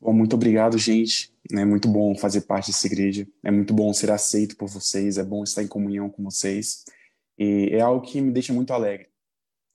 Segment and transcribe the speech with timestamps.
[0.00, 1.34] Bom, muito obrigado, gente.
[1.52, 3.26] É muito bom fazer parte dessa igreja.
[3.42, 5.16] É muito bom ser aceito por vocês.
[5.16, 6.84] É bom estar em comunhão com vocês.
[7.38, 9.08] E é algo que me deixa muito alegre.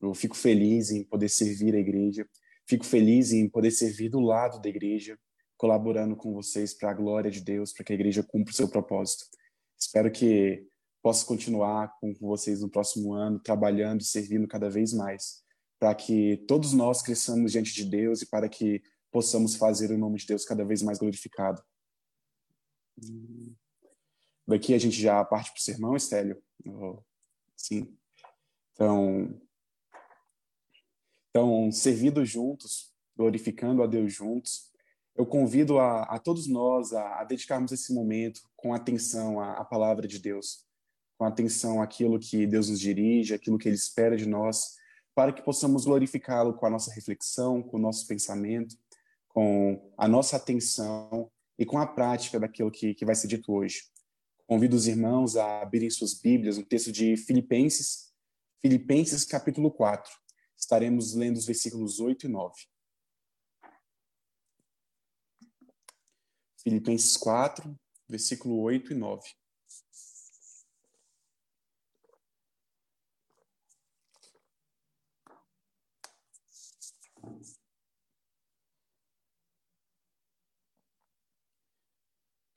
[0.01, 2.27] Eu fico feliz em poder servir a igreja.
[2.67, 5.17] Fico feliz em poder servir do lado da igreja,
[5.57, 8.67] colaborando com vocês para a glória de Deus, para que a igreja cumpra o seu
[8.67, 9.25] propósito.
[9.77, 10.63] Espero que
[11.01, 15.41] possa continuar com vocês no próximo ano, trabalhando e servindo cada vez mais,
[15.79, 20.17] para que todos nós cresçamos diante de Deus e para que possamos fazer o nome
[20.17, 21.61] de Deus cada vez mais glorificado.
[24.47, 26.41] Daqui a gente já parte para o sermão, Estélio?
[27.55, 27.95] Sim.
[28.73, 29.41] Então,
[31.29, 34.71] então, servindo juntos, glorificando a Deus juntos,
[35.15, 39.65] eu convido a, a todos nós a, a, dedicarmos esse momento com atenção à, à
[39.65, 40.65] palavra de Deus,
[41.17, 44.75] com atenção àquilo que Deus nos dirige, aquilo que Ele espera de nós,
[45.15, 48.75] para que possamos glorificá-lo com a nossa reflexão, com o nosso pensamento,
[49.33, 53.83] com a nossa atenção e com a prática daquilo que, que vai ser dito hoje.
[54.45, 58.11] Convido os irmãos a abrirem suas Bíblias no texto de Filipenses,
[58.61, 60.11] Filipenses capítulo 4.
[60.57, 62.53] Estaremos lendo os versículos 8 e 9.
[66.61, 67.75] Filipenses 4,
[68.07, 69.23] versículo 8 e 9.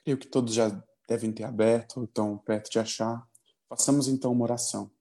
[0.05, 0.69] Creio que todos já
[1.09, 3.27] devem ter aberto, ou estão perto de achar.
[3.67, 4.91] Façamos então uma oração.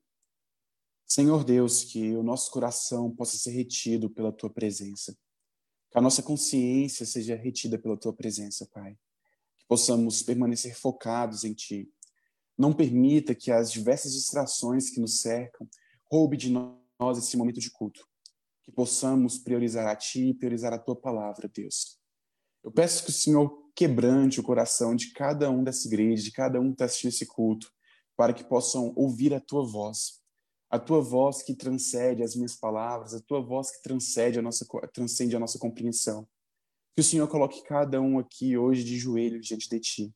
[1.07, 5.15] Senhor Deus, que o nosso coração possa ser retido pela tua presença.
[5.91, 8.99] Que a nossa consciência seja retida pela tua presença, Pai.
[9.59, 11.93] Que possamos permanecer focados em ti.
[12.57, 15.69] Não permita que as diversas distrações que nos cercam
[16.11, 18.09] roube de nós esse momento de culto.
[18.63, 22.01] Que possamos priorizar a ti e priorizar a tua palavra, Deus.
[22.63, 26.61] Eu peço que o Senhor quebrante o coração de cada um dessa igreja, de cada
[26.61, 27.73] um que está assistindo esse culto,
[28.17, 30.23] para que possam ouvir a tua voz.
[30.71, 34.67] A tua voz que transcende as minhas palavras, a tua voz que transcende a nossa,
[34.93, 36.27] transcende a nossa compreensão.
[36.95, 40.15] Que o Senhor coloque cada um aqui hoje de joelhos diante de ti.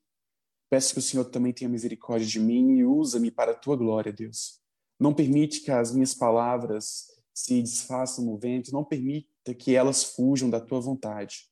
[0.71, 4.12] Peço que o Senhor também tenha misericórdia de mim e usa-me para a tua glória,
[4.12, 4.61] Deus.
[5.00, 10.50] Não permite que as minhas palavras se desfaçam no vento, não permita que elas fujam
[10.50, 11.49] da tua vontade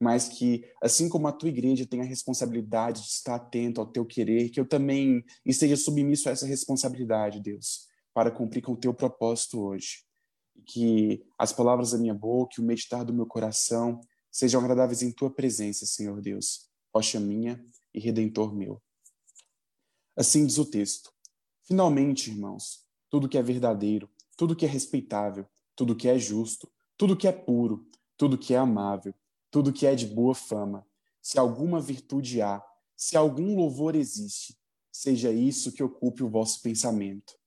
[0.00, 4.04] mas que, assim como a tua igreja tem a responsabilidade de estar atento ao teu
[4.04, 8.94] querer, que eu também esteja submisso a essa responsabilidade, Deus, para cumprir com o teu
[8.94, 10.04] propósito hoje.
[10.66, 15.12] Que as palavras da minha boca e o meditar do meu coração sejam agradáveis em
[15.12, 18.82] tua presença, Senhor Deus, rocha minha e redentor meu.
[20.16, 21.12] Assim diz o texto.
[21.62, 27.16] Finalmente, irmãos, tudo que é verdadeiro, tudo que é respeitável, tudo que é justo, tudo
[27.16, 29.14] que é puro, tudo que é amável,
[29.54, 30.84] tudo que é de boa fama,
[31.22, 32.60] se alguma virtude há,
[32.96, 34.58] se algum louvor existe,
[34.90, 37.38] seja isso que ocupe o vosso pensamento.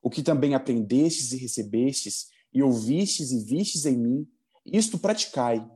[0.00, 4.32] O que também aprendestes e recebestes, e ouvistes e vistes em mim,
[4.64, 5.68] isto praticai,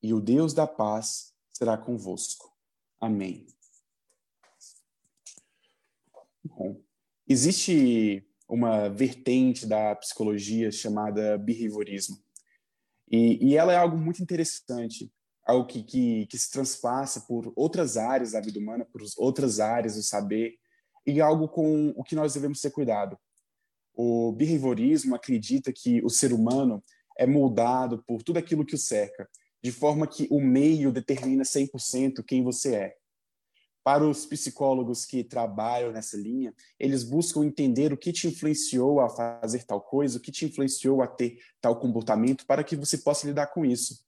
[0.00, 2.56] e o Deus da paz será convosco.
[3.00, 3.44] Amém.
[6.44, 6.80] Bom,
[7.26, 12.22] existe uma vertente da psicologia chamada behaviorismo.
[13.10, 15.12] E, e ela é algo muito interessante,
[15.44, 19.96] algo que, que, que se transpassa por outras áreas da vida humana, por outras áreas
[19.96, 20.54] do saber,
[21.06, 23.18] e algo com o que nós devemos ter cuidado.
[23.94, 26.82] O behaviorismo acredita que o ser humano
[27.18, 29.28] é moldado por tudo aquilo que o cerca,
[29.62, 32.96] de forma que o meio determina 100% quem você é.
[33.84, 39.10] Para os psicólogos que trabalham nessa linha, eles buscam entender o que te influenciou a
[39.10, 43.26] fazer tal coisa, o que te influenciou a ter tal comportamento, para que você possa
[43.26, 44.03] lidar com isso.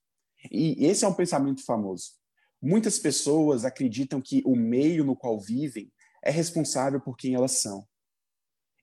[0.51, 2.13] E esse é um pensamento famoso.
[2.61, 5.93] Muitas pessoas acreditam que o meio no qual vivem
[6.23, 7.87] é responsável por quem elas são.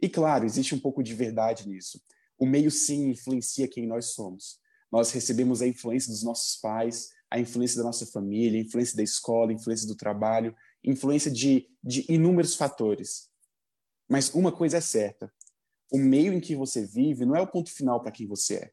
[0.02, 2.02] E claro, existe um pouco de verdade nisso.
[2.38, 4.60] O meio sim influencia quem nós somos.
[4.92, 9.04] Nós recebemos a influência dos nossos pais, a influência da nossa família, a influência da
[9.04, 13.30] escola, a influência do trabalho, influência de, de inúmeros fatores.
[14.08, 15.34] Mas uma coisa é certa:
[15.92, 18.72] o meio em que você vive não é o ponto final para quem você é.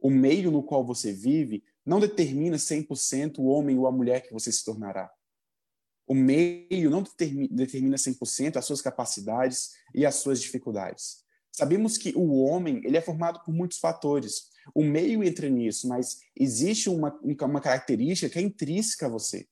[0.00, 4.32] O meio no qual você vive não determina 100% o homem ou a mulher que
[4.32, 5.10] você se tornará.
[6.06, 7.02] O meio não
[7.50, 11.24] determina 100% as suas capacidades e as suas dificuldades.
[11.50, 14.50] Sabemos que o homem ele é formado por muitos fatores.
[14.74, 19.48] O meio entra nisso, mas existe uma, uma característica que é intrínseca a você.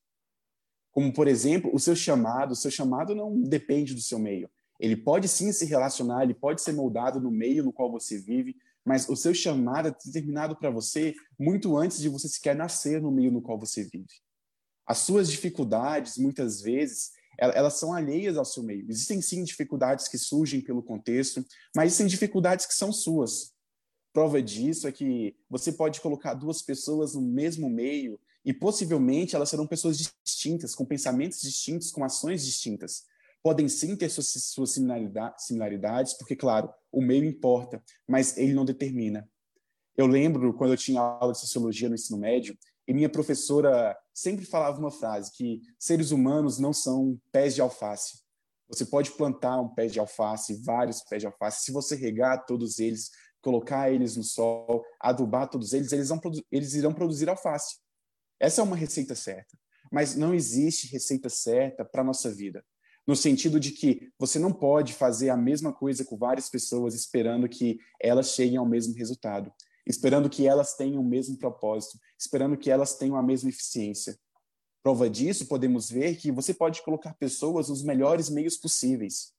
[0.90, 2.52] Como, por exemplo, o seu chamado.
[2.52, 4.50] O seu chamado não depende do seu meio.
[4.78, 8.56] Ele pode sim se relacionar, ele pode ser moldado no meio no qual você vive,
[8.86, 13.10] mas o seu chamado é determinado para você muito antes de você sequer nascer no
[13.10, 14.06] meio no qual você vive.
[14.86, 18.86] As suas dificuldades, muitas vezes, elas são alheias ao seu meio.
[18.88, 21.44] Existem sim dificuldades que surgem pelo contexto,
[21.74, 23.52] mas existem dificuldades que são suas.
[24.12, 29.50] Prova disso é que você pode colocar duas pessoas no mesmo meio e possivelmente elas
[29.50, 33.04] serão pessoas distintas, com pensamentos distintos, com ações distintas.
[33.46, 39.30] Podem sim ter suas, suas similaridades, porque, claro, o meio importa, mas ele não determina.
[39.96, 42.58] Eu lembro quando eu tinha aula de sociologia no ensino médio,
[42.88, 48.18] e minha professora sempre falava uma frase que seres humanos não são pés de alface.
[48.68, 52.80] Você pode plantar um pé de alface, vários pés de alface, se você regar todos
[52.80, 56.20] eles, colocar eles no sol, adubar todos eles, eles, vão,
[56.50, 57.76] eles irão produzir alface.
[58.40, 59.56] Essa é uma receita certa.
[59.92, 62.64] Mas não existe receita certa para a nossa vida.
[63.06, 67.48] No sentido de que você não pode fazer a mesma coisa com várias pessoas esperando
[67.48, 69.52] que elas cheguem ao mesmo resultado,
[69.86, 74.18] esperando que elas tenham o mesmo propósito, esperando que elas tenham a mesma eficiência.
[74.82, 79.32] Prova disso, podemos ver que você pode colocar pessoas nos melhores meios possíveis,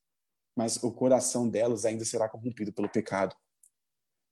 [0.55, 3.35] mas o coração delas ainda será corrompido pelo pecado.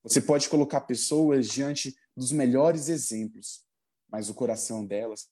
[0.04, 3.66] Você pode colocar pessoas diante dos melhores exemplos,
[4.10, 5.28] mas o coração delas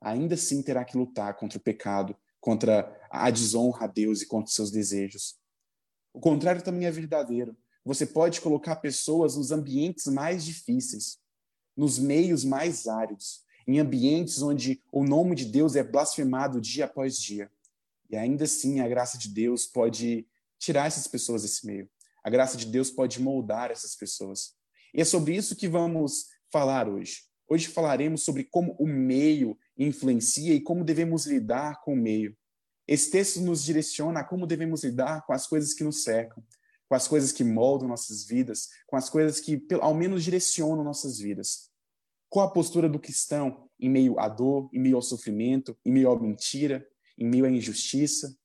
[0.00, 4.46] ainda assim terá que lutar contra o pecado, contra a desonra a Deus e contra
[4.46, 5.36] os seus desejos.
[6.14, 7.56] O contrário também é verdadeiro.
[7.84, 11.18] Você pode colocar pessoas nos ambientes mais difíceis,
[11.76, 17.18] nos meios mais áridos, em ambientes onde o nome de Deus é blasfemado dia após
[17.18, 17.50] dia.
[18.08, 20.24] E ainda assim, a graça de Deus pode
[20.56, 21.90] tirar essas pessoas desse meio.
[22.22, 24.54] A graça de Deus pode moldar essas pessoas.
[24.94, 27.24] E é sobre isso que vamos falar hoje.
[27.48, 32.36] Hoje falaremos sobre como o meio influencia e como devemos lidar com o meio.
[32.86, 36.42] Esse texto nos direciona a como devemos lidar com as coisas que nos cercam,
[36.88, 41.18] com as coisas que moldam nossas vidas, com as coisas que, ao menos, direcionam nossas
[41.18, 41.70] vidas.
[42.28, 46.10] Qual a postura do cristão em meio à dor, em meio ao sofrimento, em meio
[46.10, 46.86] à mentira,
[47.18, 48.36] em meio à injustiça?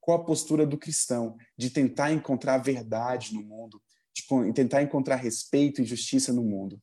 [0.00, 3.82] Qual a postura do cristão de tentar encontrar verdade no mundo,
[4.14, 6.80] de tentar encontrar respeito e justiça no mundo?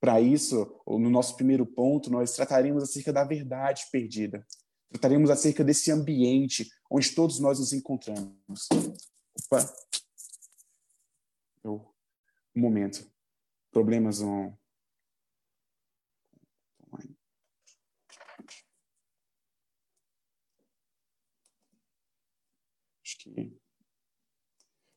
[0.00, 4.46] Para isso, no nosso primeiro ponto, nós trataremos acerca da verdade perdida.
[4.88, 8.66] Trataremos acerca desse ambiente onde todos nós nos encontramos.
[9.52, 9.72] Opa!
[12.56, 13.08] Um momento.
[13.70, 14.58] Problemas no.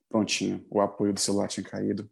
[0.09, 0.65] Prontinho.
[0.69, 2.09] O apoio do celular tinha caído.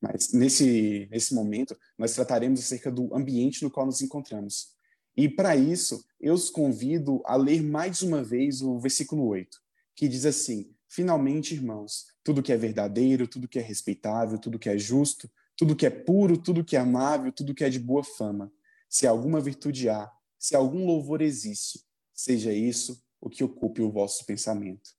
[0.00, 4.68] Mas nesse, nesse momento, nós trataremos acerca do ambiente no qual nos encontramos.
[5.16, 9.58] E para isso, eu os convido a ler mais uma vez o versículo 8,
[9.94, 14.68] que diz assim: Finalmente, irmãos, tudo que é verdadeiro, tudo que é respeitável, tudo que
[14.68, 18.02] é justo, tudo que é puro, tudo que é amável, tudo que é de boa
[18.02, 18.50] fama,
[18.88, 24.24] se alguma virtude há, se algum louvor existe, seja isso o que ocupe o vosso
[24.24, 24.90] pensamento.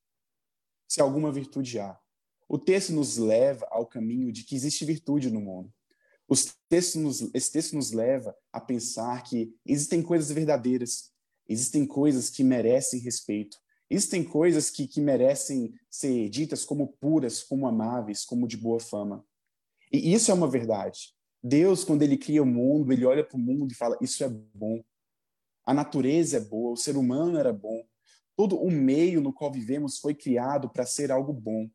[0.87, 1.99] Se alguma virtude há,
[2.53, 5.71] o texto nos leva ao caminho de que existe virtude no mundo.
[6.27, 11.13] Os textos nos, esse texto nos leva a pensar que existem coisas verdadeiras,
[11.47, 13.55] existem coisas que merecem respeito,
[13.89, 19.25] existem coisas que, que merecem ser ditas como puras, como amáveis, como de boa fama.
[19.89, 21.13] E isso é uma verdade.
[21.41, 24.29] Deus, quando ele cria o mundo, ele olha para o mundo e fala: Isso é
[24.29, 24.83] bom.
[25.65, 27.81] A natureza é boa, o ser humano era bom.
[28.35, 31.69] Todo o meio no qual vivemos foi criado para ser algo bom.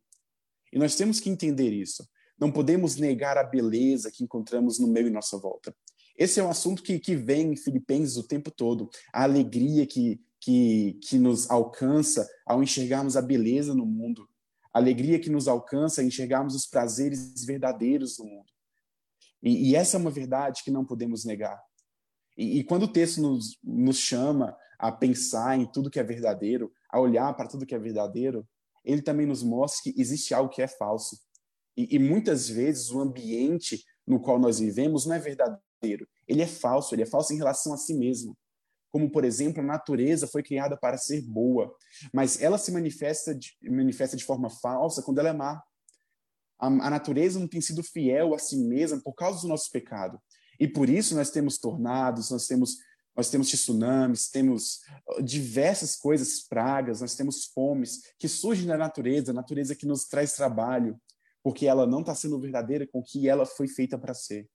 [0.72, 2.06] E nós temos que entender isso.
[2.38, 5.74] Não podemos negar a beleza que encontramos no meio e nossa volta.
[6.18, 8.88] Esse é um assunto que, que vem em Filipenses o tempo todo.
[9.12, 14.28] A alegria que, que, que nos alcança ao enxergarmos a beleza no mundo.
[14.72, 18.46] A alegria que nos alcança ao enxergarmos os prazeres verdadeiros do mundo.
[19.42, 21.60] E, e essa é uma verdade que não podemos negar.
[22.36, 26.70] E, e quando o texto nos, nos chama a pensar em tudo que é verdadeiro,
[26.90, 28.46] a olhar para tudo que é verdadeiro,
[28.86, 31.18] ele também nos mostra que existe algo que é falso.
[31.76, 36.08] E, e, muitas vezes o ambiente no qual nós vivemos não é verdadeiro.
[36.26, 38.38] Ele é falso, ele é falso em relação a si mesmo.
[38.90, 41.74] Como, por exemplo, a natureza foi criada para ser boa,
[42.14, 45.60] mas ela se manifesta de, manifesta de forma falsa quando ela é má.
[46.58, 50.18] A, a natureza não tem sido fiel a si mesma por causa do nosso pecado.
[50.58, 52.76] E por isso nós temos tornados, nós temos
[53.16, 54.80] nós temos tsunamis, temos
[55.16, 60.04] uh, diversas coisas, pragas, nós temos fomes que surgem da natureza, a natureza que nos
[60.04, 61.00] traz trabalho,
[61.42, 64.48] porque ela não está sendo verdadeira com o que ela foi feita para ser.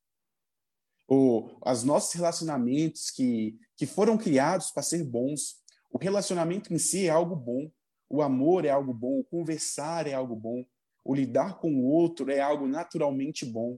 [1.07, 5.61] Ou os nossos relacionamentos que, que foram criados para ser bons.
[5.91, 7.69] O relacionamento em si é algo bom,
[8.07, 10.63] o amor é algo bom, o conversar é algo bom,
[11.03, 13.77] o lidar com o outro é algo naturalmente bom,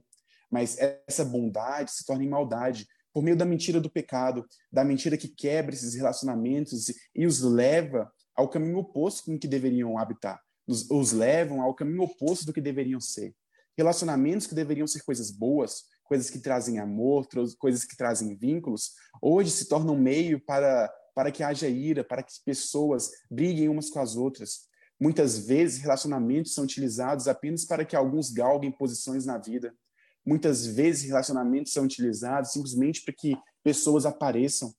[0.50, 0.76] mas
[1.08, 5.28] essa bondade se torna em maldade por meio da mentira do pecado, da mentira que
[5.28, 11.12] quebra esses relacionamentos e os leva ao caminho oposto com que deveriam habitar, os, os
[11.12, 13.32] levam ao caminho oposto do que deveriam ser.
[13.78, 19.50] Relacionamentos que deveriam ser coisas boas, coisas que trazem amor, coisas que trazem vínculos, hoje
[19.50, 24.16] se tornam meio para, para que haja ira, para que pessoas briguem umas com as
[24.16, 24.68] outras.
[25.00, 29.72] Muitas vezes, relacionamentos são utilizados apenas para que alguns galguem posições na vida.
[30.24, 34.74] Muitas vezes, relacionamentos são utilizados simplesmente para que pessoas apareçam.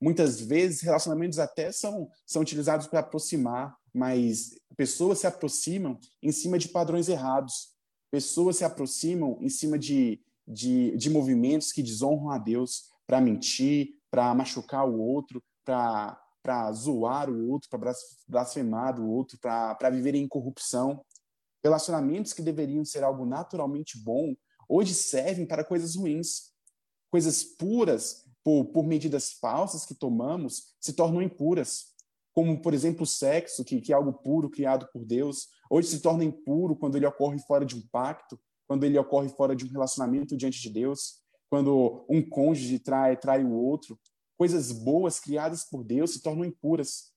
[0.00, 6.58] Muitas vezes, relacionamentos até são, são utilizados para aproximar, mas pessoas se aproximam em cima
[6.58, 7.74] de padrões errados.
[8.10, 13.94] Pessoas se aproximam em cima de, de, de movimentos que desonram a Deus para mentir,
[14.10, 17.92] para machucar o outro, para para zoar o outro, para
[18.26, 21.04] blasfemar o outro, para viver em corrupção.
[21.62, 24.34] Relacionamentos que deveriam ser algo naturalmente bom,
[24.68, 26.52] hoje servem para coisas ruins.
[27.10, 31.94] Coisas puras, por, por medidas falsas que tomamos, se tornam impuras.
[32.34, 36.00] Como, por exemplo, o sexo, que, que é algo puro, criado por Deus, hoje se
[36.00, 39.68] torna impuro quando ele ocorre fora de um pacto, quando ele ocorre fora de um
[39.68, 43.98] relacionamento diante de Deus, quando um cônjuge trai, trai o outro,
[44.36, 47.12] coisas boas criadas por Deus se tornam impuras.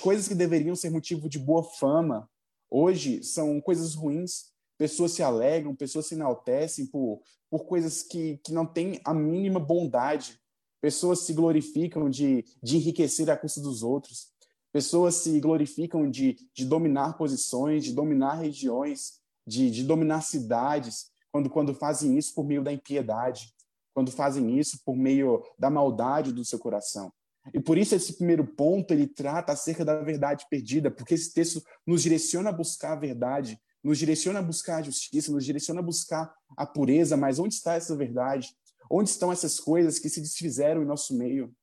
[0.00, 2.28] Coisas que deveriam ser motivo de boa fama,
[2.68, 4.51] hoje são coisas ruins.
[4.78, 9.60] Pessoas se alegram, pessoas se enaltecem por, por coisas que, que não têm a mínima
[9.60, 10.40] bondade.
[10.80, 14.32] Pessoas se glorificam de, de enriquecer à custa dos outros.
[14.72, 21.50] Pessoas se glorificam de, de dominar posições, de dominar regiões, de, de dominar cidades, quando,
[21.50, 23.54] quando fazem isso por meio da impiedade
[23.94, 27.12] quando fazem isso por meio da maldade do seu coração.
[27.52, 31.62] E por isso esse primeiro ponto ele trata acerca da verdade perdida, porque esse texto
[31.86, 35.82] nos direciona a buscar a verdade, nos direciona a buscar a justiça, nos direciona a
[35.82, 38.54] buscar a pureza, mas onde está essa verdade?
[38.90, 41.54] Onde estão essas coisas que se desfizeram em nosso meio?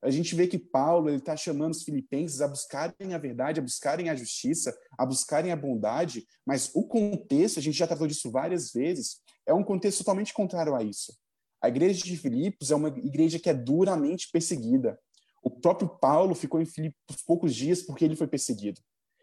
[0.00, 4.08] A gente vê que Paulo está chamando os filipenses a buscarem a verdade, a buscarem
[4.08, 8.70] a justiça, a buscarem a bondade, mas o contexto, a gente já tratou disso várias
[8.72, 11.12] vezes, é um contexto totalmente contrário a isso.
[11.60, 14.96] A igreja de Filipos é uma igreja que é duramente perseguida.
[15.42, 18.80] O próprio Paulo ficou em Filipos poucos dias porque ele foi perseguido.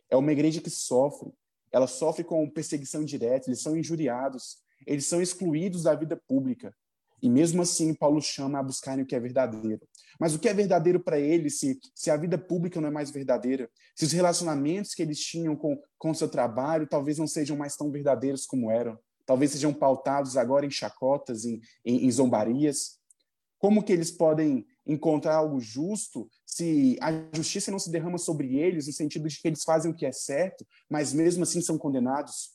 [0.10, 1.32] É uma igreja que sofre.
[1.72, 6.74] Ela sofre com perseguição direta, eles são injuriados, eles são excluídos da vida pública.
[7.22, 9.81] E mesmo assim, Paulo chama a buscarem o que é verdadeiro.
[10.19, 13.10] Mas o que é verdadeiro para eles, se, se a vida pública não é mais
[13.10, 17.75] verdadeira, se os relacionamentos que eles tinham com o seu trabalho talvez não sejam mais
[17.75, 23.00] tão verdadeiros como eram, talvez sejam pautados agora em chacotas, em, em, em zombarias.
[23.57, 28.88] Como que eles podem encontrar algo justo se a justiça não se derrama sobre eles,
[28.88, 32.51] no sentido de que eles fazem o que é certo, mas mesmo assim são condenados?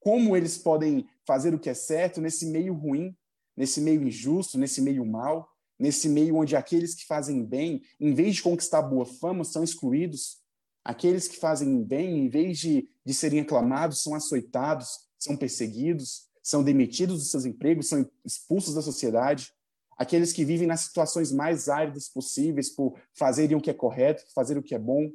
[0.00, 3.16] Como eles podem fazer o que é certo nesse meio ruim,
[3.56, 8.36] nesse meio injusto, nesse meio mal, nesse meio onde aqueles que fazem bem, em vez
[8.36, 10.38] de conquistar boa fama, são excluídos?
[10.84, 16.64] Aqueles que fazem bem, em vez de, de serem aclamados, são açoitados, são perseguidos, são
[16.64, 19.52] demitidos dos seus empregos, são expulsos da sociedade.
[19.98, 24.56] Aqueles que vivem nas situações mais áridas possíveis por fazerem o que é correto, fazer
[24.56, 25.10] o que é bom.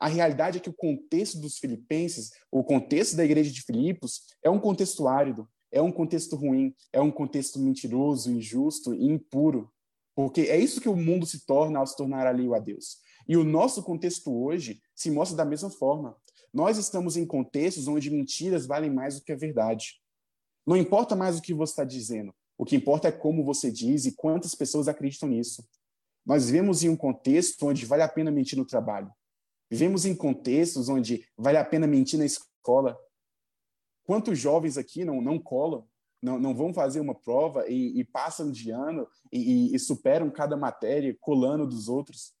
[0.00, 4.50] A realidade é que o contexto dos filipenses, o contexto da igreja de Filipos, é
[4.50, 9.70] um contexto árido, é um contexto ruim, é um contexto mentiroso, injusto e impuro.
[10.16, 12.98] Porque é isso que o mundo se torna ao se tornar alheio a Deus.
[13.28, 16.16] E o nosso contexto hoje se mostra da mesma forma.
[16.52, 20.00] Nós estamos em contextos onde mentiras valem mais do que a verdade.
[20.66, 24.04] Não importa mais o que você está dizendo, o que importa é como você diz
[24.04, 25.64] e quantas pessoas acreditam nisso.
[26.26, 29.10] Nós vivemos em um contexto onde vale a pena mentir no trabalho.
[29.70, 32.98] Vivemos em contextos onde vale a pena mentir na escola.
[34.04, 35.86] Quantos jovens aqui não, não colam,
[36.20, 40.56] não, não vão fazer uma prova e, e passam de ano e, e superam cada
[40.56, 42.34] matéria colando dos outros?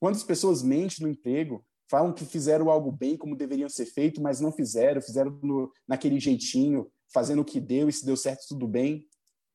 [0.00, 4.40] Quantas pessoas mentem no emprego falam que fizeram algo bem como deveriam ser feito, mas
[4.40, 8.66] não fizeram, fizeram no, naquele jeitinho, fazendo o que deu e se deu certo tudo
[8.66, 9.06] bem,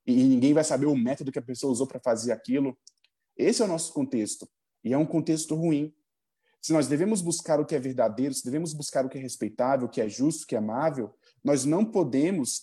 [0.06, 2.76] e ninguém vai saber o método que a pessoa usou para fazer aquilo.
[3.36, 4.48] Esse é o nosso contexto,
[4.84, 5.94] e é um contexto ruim.
[6.60, 9.86] Se nós devemos buscar o que é verdadeiro, se devemos buscar o que é respeitável,
[9.86, 12.62] o que é justo, o que é amável, nós não podemos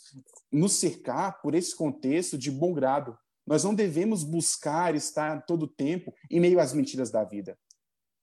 [0.52, 3.18] nos cercar por esse contexto de bom grado.
[3.46, 7.58] Nós não devemos buscar estar todo o tempo em meio às mentiras da vida.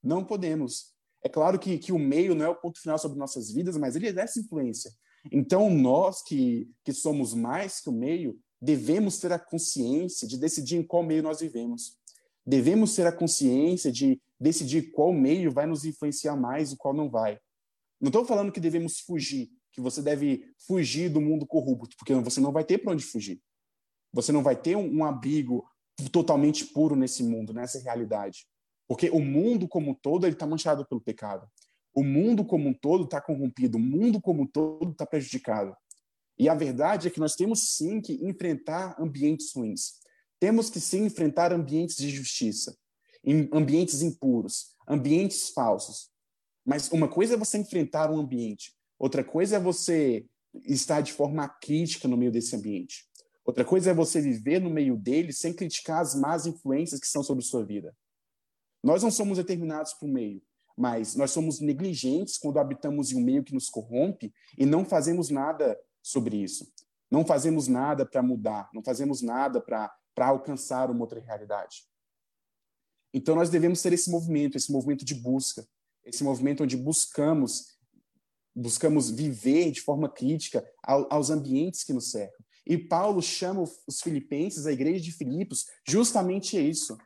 [0.01, 0.93] Não podemos.
[1.23, 3.95] É claro que, que o meio não é o ponto final sobre nossas vidas, mas
[3.95, 4.91] ele exerce influência.
[5.31, 10.77] Então, nós que, que somos mais que o meio, devemos ter a consciência de decidir
[10.77, 11.97] em qual meio nós vivemos.
[12.45, 17.09] Devemos ter a consciência de decidir qual meio vai nos influenciar mais e qual não
[17.09, 17.39] vai.
[17.99, 22.39] Não estou falando que devemos fugir, que você deve fugir do mundo corrupto, porque você
[22.39, 23.41] não vai ter para onde fugir.
[24.13, 25.65] Você não vai ter um, um abrigo
[26.11, 28.47] totalmente puro nesse mundo, nessa realidade.
[28.87, 31.47] Porque o mundo como um todo ele está manchado pelo pecado.
[31.93, 33.77] O mundo como um todo está corrompido.
[33.77, 35.75] O mundo como um todo está prejudicado.
[36.39, 39.99] E a verdade é que nós temos sim que enfrentar ambientes ruins.
[40.39, 42.77] Temos que sim enfrentar ambientes de justiça,
[43.51, 46.11] ambientes impuros, ambientes falsos.
[46.63, 50.25] Mas uma coisa é você enfrentar um ambiente, outra coisa é você
[50.65, 53.07] estar de forma crítica no meio desse ambiente.
[53.45, 57.23] Outra coisa é você viver no meio dele sem criticar as más influências que são
[57.23, 57.95] sobre sua vida.
[58.83, 60.41] Nós não somos determinados por meio,
[60.77, 65.29] mas nós somos negligentes quando habitamos em um meio que nos corrompe e não fazemos
[65.29, 66.71] nada sobre isso.
[67.11, 71.83] Não fazemos nada para mudar, não fazemos nada para alcançar uma outra realidade.
[73.13, 75.67] Então nós devemos ser esse movimento, esse movimento de busca,
[76.03, 77.77] esse movimento onde buscamos
[78.55, 82.43] buscamos viver de forma crítica aos ambientes que nos cercam.
[82.65, 86.97] E Paulo chama os filipenses, a igreja de Filipos, justamente isso.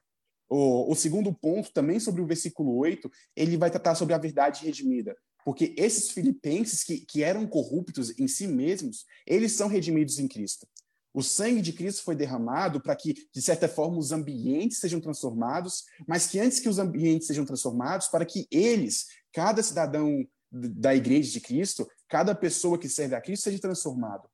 [0.50, 4.66] O, o segundo ponto, também sobre o versículo 8, ele vai tratar sobre a verdade
[4.66, 5.14] redimida.
[5.44, 10.68] Porque esses filipenses que, que eram corruptos em si mesmos, eles são redimidos em Cristo.
[11.14, 15.84] O sangue de Cristo foi derramado para que, de certa forma, os ambientes sejam transformados,
[16.08, 21.32] mas que antes que os ambientes sejam transformados, para que eles, cada cidadão da igreja
[21.32, 24.30] de Cristo, cada pessoa que serve a Cristo, seja transformado.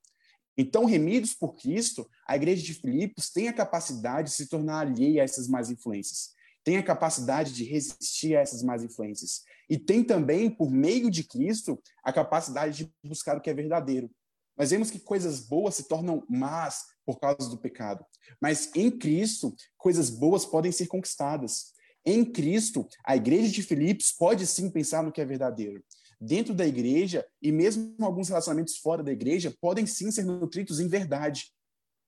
[0.55, 5.21] Então, remidos por Cristo, a igreja de Filipos tem a capacidade de se tornar alheia
[5.21, 6.37] a essas más influências
[6.67, 9.45] tem a capacidade de resistir a essas más influências.
[9.69, 14.09] E tem também, por meio de Cristo, a capacidade de buscar o que é verdadeiro.
[14.57, 18.05] Nós vemos que coisas boas se tornam más por causa do pecado.
[18.41, 21.73] Mas em Cristo, coisas boas podem ser conquistadas.
[22.05, 25.83] Em Cristo, a igreja de Filipos pode sim pensar no que é verdadeiro.
[26.19, 30.87] Dentro da igreja, e mesmo alguns relacionamentos fora da igreja, podem sim ser nutridos em
[30.87, 31.51] verdade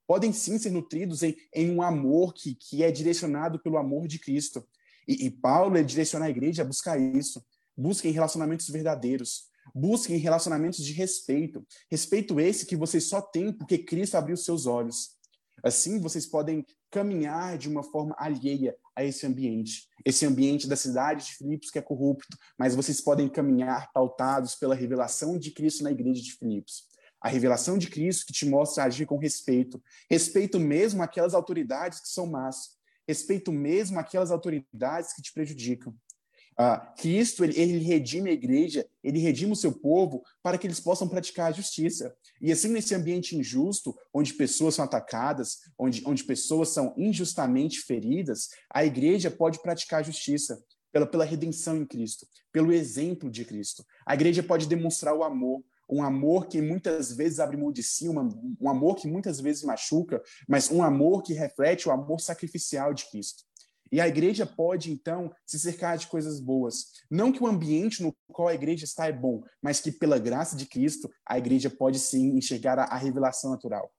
[0.10, 4.18] podem sim ser nutridos em, em um amor que, que é direcionado pelo amor de
[4.18, 4.68] Cristo.
[5.10, 7.44] E, e Paulo ele direciona a igreja a buscar isso.
[7.76, 9.50] Busquem relacionamentos verdadeiros.
[9.74, 11.66] Busquem relacionamentos de respeito.
[11.90, 15.18] Respeito esse que vocês só têm porque Cristo abriu seus olhos.
[15.64, 21.26] Assim, vocês podem caminhar de uma forma alheia a esse ambiente, esse ambiente da cidade
[21.26, 25.92] de Filipos que é corrupto, mas vocês podem caminhar pautados pela revelação de Cristo na
[25.92, 26.88] igreja de Filipos
[27.22, 32.08] a revelação de Cristo que te mostra agir com respeito, respeito mesmo aquelas autoridades que
[32.08, 32.79] são más,
[33.10, 35.96] respeito mesmo aquelas autoridades que te prejudicam.
[36.56, 41.08] Ah, ele, ele redime a igreja, ele redime o seu povo para que eles possam
[41.08, 42.14] praticar a justiça.
[42.40, 48.50] E assim, nesse ambiente injusto, onde pessoas são atacadas, onde, onde pessoas são injustamente feridas,
[48.72, 53.84] a igreja pode praticar a justiça pela, pela redenção em Cristo, pelo exemplo de Cristo.
[54.06, 58.08] A igreja pode demonstrar o amor, um amor que muitas vezes abre mão de si,
[58.08, 62.94] uma, um amor que muitas vezes machuca, mas um amor que reflete o amor sacrificial
[62.94, 63.44] de Cristo.
[63.92, 66.86] E a igreja pode, então, se cercar de coisas boas.
[67.10, 70.56] Não que o ambiente no qual a igreja está é bom, mas que, pela graça
[70.56, 73.92] de Cristo, a igreja pode sim enxergar a, a revelação natural.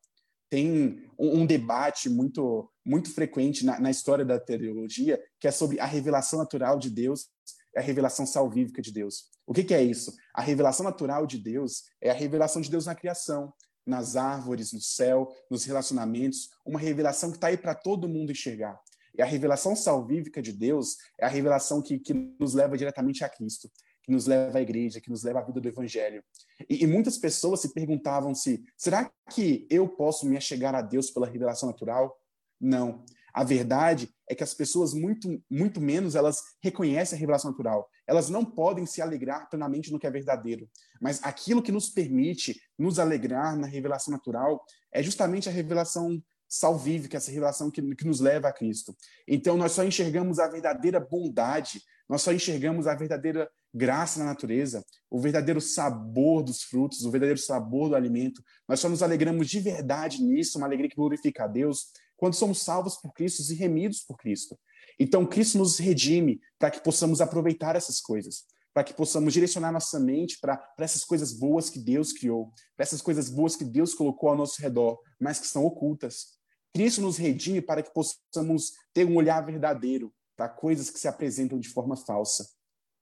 [0.49, 5.81] Tem um, um, debate muito, muito frequente na, na história da teologia, que é sobre
[5.81, 7.29] a revelação natural de Deus
[7.77, 9.31] a revelação salvífica de Deus.
[9.51, 10.17] O que, que, é isso?
[10.33, 13.53] A revelação natural de Deus é a revelação de Deus na criação,
[13.85, 18.81] nas árvores, no céu, nos relacionamentos, uma revelação que está aí para todo mundo enxergar.
[19.13, 23.29] E a revelação salvífica de Deus é a revelação que, que nos leva diretamente a
[23.29, 23.69] Cristo,
[24.05, 26.23] que nos leva à igreja, que nos leva à vida do Evangelho.
[26.69, 31.11] E, e muitas pessoas se perguntavam se será que eu posso me achegar a Deus
[31.11, 32.17] pela revelação natural?
[32.61, 33.05] Não.
[33.33, 37.89] A verdade é que as pessoas muito, muito menos elas reconhecem a revelação natural.
[38.11, 40.69] Elas não podem se alegrar plenamente no que é verdadeiro.
[41.01, 47.19] Mas aquilo que nos permite nos alegrar na revelação natural é justamente a revelação salvífica,
[47.19, 48.97] essa revelação que, que nos leva a Cristo.
[49.29, 54.85] Então nós só enxergamos a verdadeira bondade, nós só enxergamos a verdadeira graça na natureza,
[55.09, 58.43] o verdadeiro sabor dos frutos, o verdadeiro sabor do alimento.
[58.69, 62.65] Nós só nos alegramos de verdade nisso, uma alegria que glorifica a Deus, quando somos
[62.65, 64.59] salvos por Cristo e remidos por Cristo.
[65.03, 69.99] Então, Cristo nos redime para que possamos aproveitar essas coisas, para que possamos direcionar nossa
[69.99, 74.29] mente para essas coisas boas que Deus criou, para essas coisas boas que Deus colocou
[74.29, 76.39] ao nosso redor, mas que estão ocultas.
[76.75, 81.59] Cristo nos redime para que possamos ter um olhar verdadeiro para coisas que se apresentam
[81.59, 82.47] de forma falsa,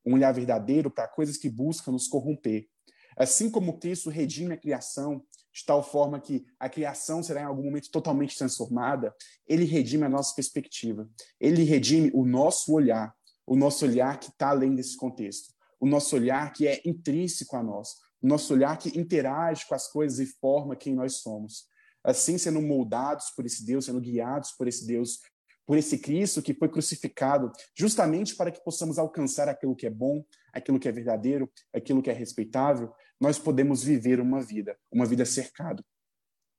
[0.07, 2.69] um olhar verdadeiro para coisas que buscam nos corromper.
[3.17, 5.27] Assim como Cristo redime a criação,
[5.59, 9.13] de tal forma que a criação será em algum momento totalmente transformada,
[9.45, 11.11] ele redime a nossa perspectiva.
[11.41, 13.13] Ele redime o nosso olhar,
[13.45, 15.53] o nosso olhar que está além desse contexto.
[15.81, 17.91] o nosso olhar que é intrínseco a nós,
[18.21, 21.67] o nosso olhar que interage com as coisas e forma quem nós somos.
[22.03, 25.21] Assim, sendo moldados por esse Deus, sendo guiados por esse Deus,
[25.65, 30.25] por esse Cristo que foi crucificado, justamente para que possamos alcançar aquilo que é bom,
[30.53, 35.25] aquilo que é verdadeiro, aquilo que é respeitável, nós podemos viver uma vida, uma vida
[35.25, 35.85] cercado.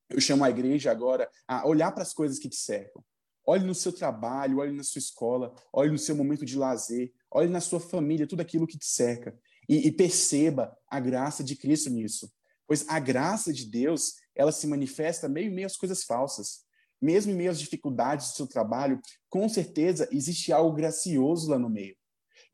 [0.10, 3.04] Eu chamo a igreja agora a olhar para as coisas que te cercam.
[3.46, 7.50] Olhe no seu trabalho, olhe na sua escola, olhe no seu momento de lazer, olhe
[7.50, 9.38] na sua família, tudo aquilo que te cerca.
[9.68, 12.32] E, e perceba a graça de Cristo nisso.
[12.68, 16.60] Pois a graça de Deus, ela se manifesta meio em meio às coisas falsas.
[17.02, 21.70] Mesmo em meio às dificuldades do seu trabalho, com certeza existe algo gracioso lá no
[21.70, 21.96] meio.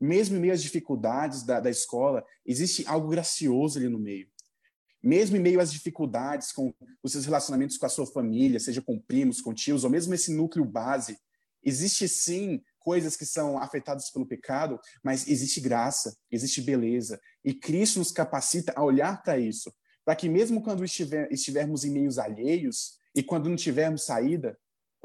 [0.00, 4.28] Mesmo em meio às dificuldades da, da escola, existe algo gracioso ali no meio.
[5.02, 8.98] Mesmo em meio às dificuldades com os seus relacionamentos com a sua família, seja com
[8.98, 11.18] primos, com tios, ou mesmo esse núcleo base,
[11.62, 17.98] existe sim coisas que são afetadas pelo pecado, mas existe graça, existe beleza, e Cristo
[17.98, 19.72] nos capacita a olhar para isso,
[20.04, 24.56] para que mesmo quando estiver, estivermos em meios alheios e quando não tivermos saída,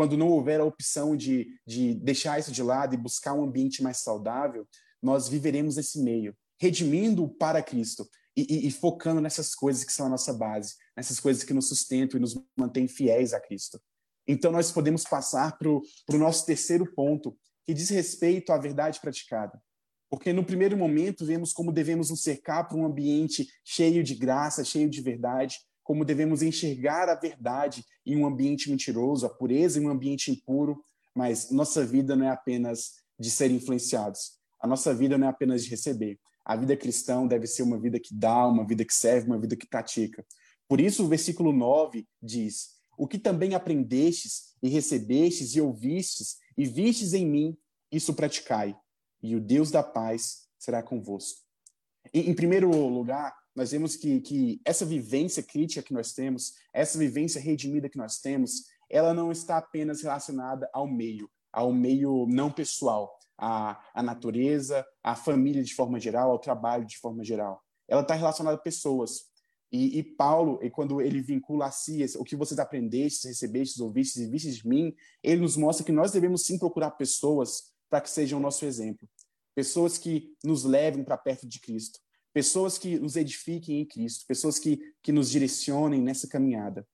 [0.01, 3.83] quando não houver a opção de, de deixar isso de lado e buscar um ambiente
[3.83, 4.67] mais saudável,
[4.99, 10.07] nós viveremos esse meio, redimindo para Cristo, e, e, e, focando nessas coisas que são
[10.07, 13.79] a nossa base, nessas coisas que nos sustentam e nos mantêm fiéis a Cristo.
[14.27, 15.83] Então, nós podemos passar para o
[16.17, 19.61] nosso terceiro ponto, que diz respeito à verdade praticada.
[20.09, 24.65] Porque no primeiro momento vemos como devemos nos cercar para um ambiente cheio de graça,
[24.65, 29.85] cheio de verdade, como devemos enxergar a verdade em um ambiente mentiroso, a pureza em
[29.85, 30.83] um ambiente impuro,
[31.15, 34.39] mas nossa vida não é apenas de ser influenciados.
[34.59, 36.19] A nossa vida não é apenas de receber.
[36.45, 39.55] A vida cristã deve ser uma vida que dá, uma vida que serve, uma vida
[39.55, 40.25] que pratica.
[40.67, 46.65] Por isso, o versículo 9 diz: O que também aprendestes e recebestes e ouvistes e
[46.65, 47.57] vistes em mim,
[47.91, 48.75] isso praticai,
[49.21, 51.39] e o Deus da paz será convosco.
[52.13, 56.97] Em, em primeiro lugar, nós vemos que, que essa vivência crítica que nós temos, essa
[56.97, 62.51] vivência redimida que nós temos, ela não está apenas relacionada ao meio, ao meio não
[62.51, 67.61] pessoal, à, à natureza, à família de forma geral, ao trabalho de forma geral.
[67.87, 69.31] Ela está relacionada a pessoas.
[69.71, 74.21] E, e, Paulo, e quando ele vincula a si o que vocês aprendestes, recebestes, ouvistes
[74.21, 78.09] e vistes de mim, ele nos mostra que nós devemos sim procurar pessoas para que
[78.09, 79.07] sejam o nosso exemplo.
[79.55, 81.99] Pessoas que nos levem para perto de Cristo.
[82.33, 84.25] Pessoas que nos edifiquem em Cristo.
[84.27, 86.87] Pessoas que, que nos direcionem nessa caminhada.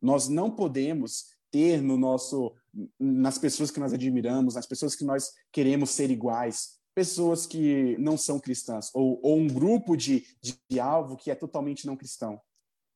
[0.00, 2.54] Nós não podemos ter no nosso
[2.98, 8.16] nas pessoas que nós admiramos, nas pessoas que nós queremos ser iguais, pessoas que não
[8.16, 12.40] são cristãs, ou, ou um grupo de, de, alvo que é totalmente não cristão.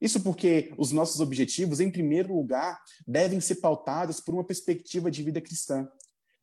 [0.00, 5.22] Isso porque os nossos objetivos, em primeiro lugar, devem ser pautados por uma perspectiva de
[5.22, 5.88] vida cristã.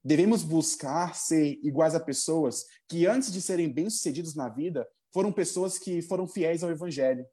[0.01, 5.77] Devemos buscar ser iguais a pessoas que, antes de serem bem-sucedidos na vida, foram pessoas
[5.77, 7.25] que foram fiéis ao Evangelho.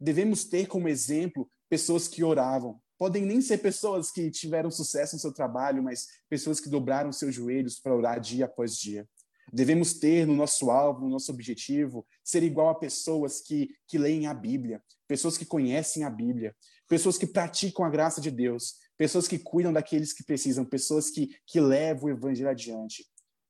[0.00, 5.20] Devemos ter como exemplo pessoas que oravam, podem nem ser pessoas que tiveram sucesso no
[5.20, 9.08] seu trabalho, mas pessoas que dobraram seus joelhos para orar dia após dia.
[9.52, 14.26] Devemos ter no nosso alvo, no nosso objetivo, ser igual a pessoas que, que leem
[14.28, 16.54] a Bíblia, pessoas que conhecem a Bíblia,
[16.88, 21.28] pessoas que praticam a graça de Deus, pessoas que cuidam daqueles que precisam, pessoas que,
[21.44, 23.04] que levam o evangelho adiante.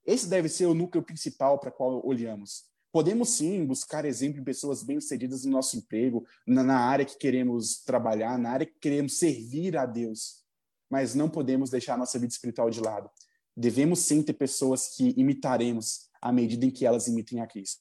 [0.06, 2.71] Esse deve ser o núcleo principal para qual olhamos.
[2.92, 7.82] Podemos sim buscar exemplo em pessoas bem-sucedidas no nosso emprego, na, na, área que queremos
[7.82, 10.44] trabalhar, na área que queremos servir a Deus,
[10.90, 13.10] mas não podemos deixar a nossa vida espiritual de lado.
[13.56, 17.80] Devemos sim ter pessoas que imitaremos à medida em que elas imitem a Cristo.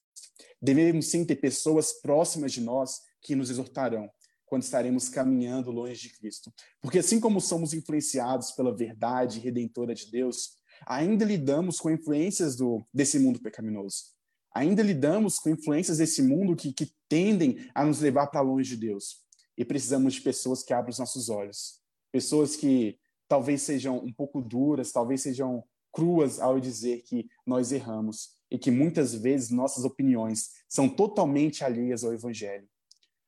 [0.61, 4.09] Devemos sim ter pessoas próximas de nós que nos exortarão
[4.45, 6.53] quando estaremos caminhando longe de Cristo.
[6.81, 10.51] Porque assim como somos influenciados pela verdade redentora de Deus,
[10.87, 14.20] ainda lidamos com influências do, desse mundo pecaminoso
[14.53, 18.87] ainda lidamos com influências desse mundo que, que tendem a nos levar para longe de
[18.87, 19.21] Deus.
[19.57, 21.79] E precisamos de pessoas que abram os nossos olhos.
[22.11, 28.29] Pessoas que talvez sejam um pouco duras, talvez sejam cruas ao dizer que nós erramos
[28.49, 32.67] e que muitas vezes nossas opiniões são totalmente alheias ao Evangelho.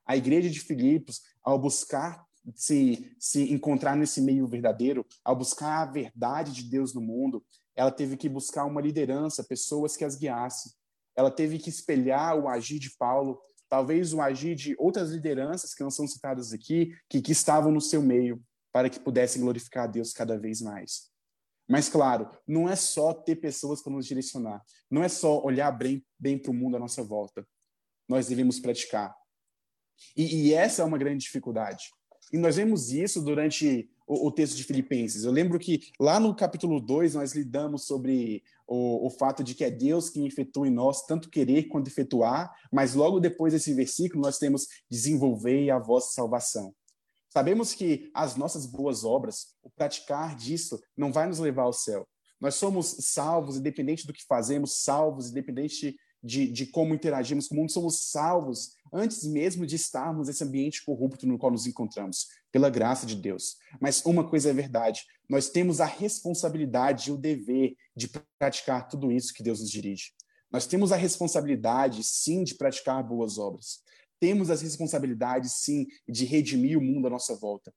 [0.06, 5.92] A igreja de Filipos, ao buscar se, se encontrar nesse meio verdadeiro, ao buscar a
[5.92, 10.72] verdade de Deus no mundo, ela teve que buscar uma liderança, pessoas que as guiassem
[11.16, 15.84] ela teve que espelhar o agir de Paulo, talvez o agir de outras lideranças que
[15.84, 19.88] não são citadas aqui, que, que estavam no seu meio, para que pudessem glorificar a
[19.88, 21.12] Deus cada vez mais.
[21.68, 26.06] Mas, claro, não é só ter pessoas para nos direcionar, não é só olhar bem,
[26.20, 27.48] bem para o mundo à nossa volta.
[28.08, 29.16] Nós devemos praticar.
[30.16, 31.86] E, e essa é uma grande dificuldade.
[32.32, 35.24] E nós vemos isso durante o, o, texto de Filipenses.
[35.24, 39.64] Eu lembro que lá no capítulo 2 nós lidamos sobre o, o fato de que
[39.64, 44.22] é Deus quem efetua em nós tanto querer quanto efetuar, mas logo depois desse versículo
[44.22, 46.74] nós temos desenvolver a vossa salvação.
[47.30, 52.08] Sabemos que as nossas boas obras, o praticar disso, não vai nos levar ao céu.
[52.40, 57.58] Nós somos salvos, independente do que fazemos, salvos, independente de, de como interagimos com o
[57.58, 62.70] mundo, somos salvos antes mesmo de estarmos nesse ambiente corrupto no qual nos encontramos, pela
[62.70, 63.58] graça de Deus.
[63.82, 69.12] Mas uma coisa é verdade: nós temos a responsabilidade e o dever de praticar tudo
[69.12, 70.12] isso que Deus nos dirige.
[70.52, 73.84] Nós temos a responsabilidade, sim, de praticar boas obras
[74.24, 77.74] temos as responsabilidades, sim, de redimir o mundo à nossa volta.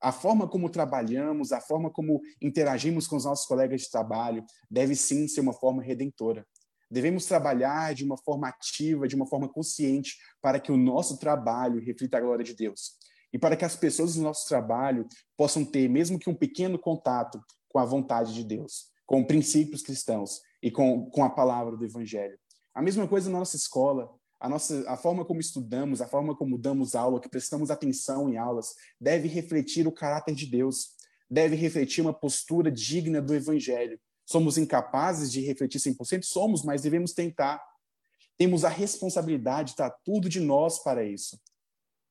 [0.00, 4.96] A forma como trabalhamos, a forma como interagimos com os nossos colegas de trabalho, deve
[4.96, 6.46] sim ser uma forma redentora.
[6.90, 11.84] Devemos trabalhar de uma forma ativa, de uma forma consciente, para que o nosso trabalho
[11.84, 12.92] reflita a glória de Deus.
[13.30, 15.06] E para que as pessoas do nosso trabalho
[15.36, 20.40] possam ter, mesmo que um pequeno contato com a vontade de Deus, com princípios cristãos
[20.62, 22.38] e com, com a palavra do Evangelho.
[22.72, 26.56] A mesma coisa na nossa escola, a nossa a forma como estudamos, a forma como
[26.56, 30.90] damos aula, que prestamos atenção em aulas, deve refletir o caráter de Deus,
[31.28, 33.98] deve refletir uma postura digna do evangelho.
[34.24, 36.22] Somos incapazes de refletir 100%?
[36.22, 37.60] Somos, mas devemos tentar.
[38.38, 41.36] Temos a responsabilidade, está tudo de nós para isso.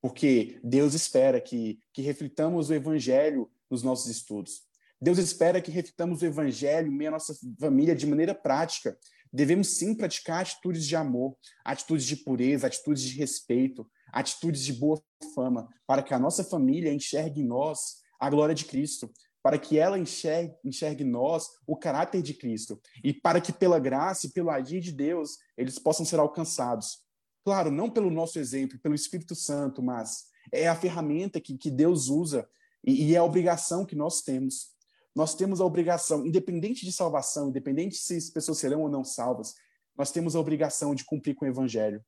[0.02, 4.68] Porque Deus espera que, que reflitamos o evangelho nos nossos estudos.
[5.02, 8.98] Deus espera que reflitamos o evangelho meio à nossa família de maneira prática,
[9.32, 15.00] Devemos sim praticar atitudes de amor, atitudes de pureza, atitudes de respeito, atitudes de boa
[15.36, 19.12] fama, para que a nossa família enxergue em nós a glória de Cristo,
[19.44, 24.26] para que ela enxergue, enxergue nós o caráter de Cristo, e para que pela graça
[24.26, 27.04] e pelo agir de Deus eles possam ser alcançados.
[27.46, 32.10] Claro, não pelo nosso exemplo, pelo Espírito Santo, mas é a ferramenta que, que Deus
[32.10, 32.50] usa
[32.84, 34.72] e, e é a obrigação que nós temos
[35.20, 39.54] nós temos a obrigação, independente de salvação, independente se as pessoas serão ou não salvas,
[39.98, 42.02] nós temos a obrigação de cumprir com o evangelho.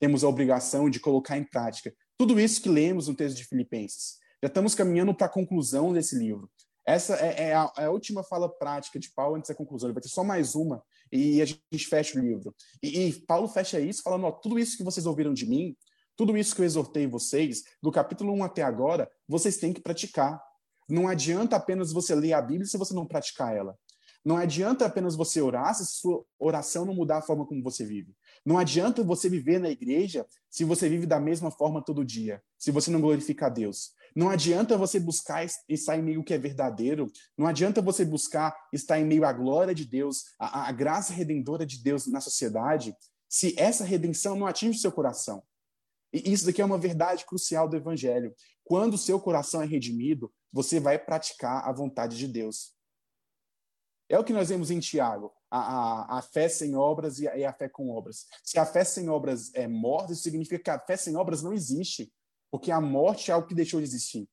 [0.00, 4.16] Temos a obrigação de colocar em prática tudo isso que lemos no texto de Filipenses.
[4.42, 6.50] Já estamos caminhando para a conclusão desse livro.
[6.84, 9.88] Essa é, é, a, é, a, última fala prática de Paulo antes da conclusão.
[9.88, 12.52] Ele vai ter só mais uma e a gente fecha o livro.
[12.82, 15.76] E, e Paulo fecha isso falando: ó, tudo isso que vocês ouviram de mim,
[16.16, 20.42] tudo isso que eu exortei vocês, do capítulo 1 até agora, vocês têm que praticar.
[20.88, 23.76] Não adianta apenas você ler a Bíblia se você não praticar ela.
[24.26, 28.12] Não adianta apenas você orar se sua oração não mudar a forma como você vive.
[28.44, 32.72] Não adianta você viver na igreja se você vive da mesma forma todo dia, se
[32.72, 33.92] você não glorifica a Deus.
[34.16, 37.06] Não adianta você buscar estar em meio que é verdadeiro.
[37.38, 41.64] Não adianta você buscar estar em meio à glória de Deus, à, à graça redentora
[41.64, 42.96] de Deus na sociedade,
[43.28, 45.40] se essa redenção não atinge o seu coração.
[46.12, 48.34] E isso daqui é uma verdade crucial do Evangelho.
[48.64, 52.74] Quando o seu coração é redimido, você vai praticar a vontade de Deus.
[54.08, 57.36] É o que nós vemos em Tiago, a, a, a fé sem obras e a,
[57.36, 58.26] e a, fé com obras.
[58.44, 61.52] Se a fé sem obras é morta, isso significa que a fé sem obras não
[61.52, 62.12] existe,
[62.50, 64.28] porque a morte é algo que deixou de existir.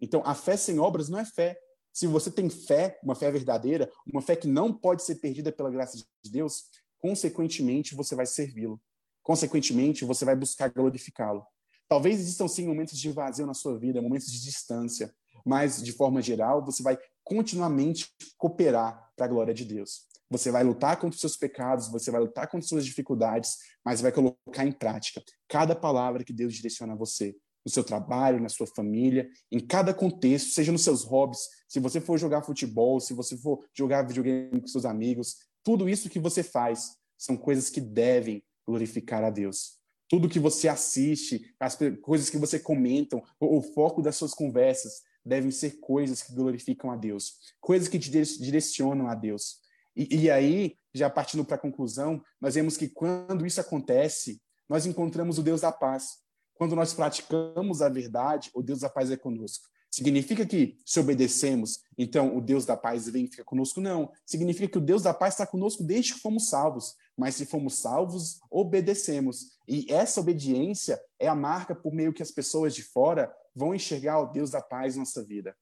[0.00, 1.58] Então, a fé sem obras não é fé.
[1.92, 5.70] Se você tem fé, uma fé verdadeira, uma fé que não pode ser perdida pela
[5.70, 6.64] graça de Deus,
[6.98, 8.80] consequentemente você vai servi-lo.
[9.22, 11.46] Consequentemente, você vai buscar glorificá-lo.
[11.88, 16.22] Talvez existam sim momentos de vazio na sua vida, momentos de distância, mas de forma
[16.22, 20.02] geral, você vai continuamente cooperar para a glória de Deus.
[20.30, 24.00] Você vai lutar contra os seus pecados, você vai lutar contra as suas dificuldades, mas
[24.00, 28.48] vai colocar em prática cada palavra que Deus direciona a você, no seu trabalho, na
[28.48, 33.14] sua família, em cada contexto, seja nos seus hobbies, se você for jogar futebol, se
[33.14, 37.80] você for jogar videogame com seus amigos, tudo isso que você faz são coisas que
[37.80, 39.78] devem glorificar a Deus.
[40.08, 45.02] Tudo que você assiste, as coisas que você comentam, o, o foco das suas conversas
[45.24, 49.58] devem ser coisas que glorificam a Deus, coisas que te direcionam a Deus.
[49.96, 54.86] E, e aí, já partindo para a conclusão, nós vemos que quando isso acontece, nós
[54.86, 56.18] encontramos o Deus da paz.
[56.54, 59.68] Quando nós praticamos a verdade, o Deus da paz é conosco.
[59.90, 63.80] Significa que se obedecemos, então o Deus da paz vem e fica conosco?
[63.80, 64.10] Não.
[64.26, 66.96] Significa que o Deus da paz está conosco desde que fomos salvos.
[67.16, 69.52] Mas se fomos salvos, obedecemos.
[69.68, 74.20] E essa obediência é a marca por meio que as pessoas de fora vão enxergar
[74.20, 75.56] o Deus da paz na nossa vida.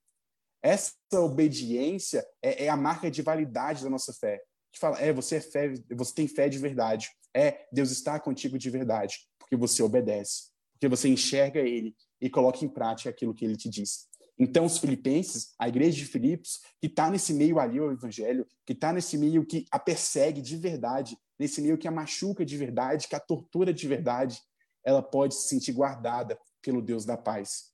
[0.62, 4.42] Essa obediência é, é a marca de validade da nossa fé.
[4.72, 7.10] Que fala, é, você é fé, você tem fé de verdade.
[7.34, 12.64] É, Deus está contigo de verdade, porque você obedece, porque você enxerga Ele e coloca
[12.64, 14.06] em prática aquilo que Ele te diz.
[14.38, 18.72] Então, os filipenses, a igreja de Filipos, que está nesse meio ali ao evangelho, que
[18.72, 23.08] está nesse meio que a persegue de verdade, nesse meio que a machuca de verdade,
[23.08, 24.40] que a tortura de verdade,
[24.84, 27.71] ela pode se sentir guardada pelo Deus da paz,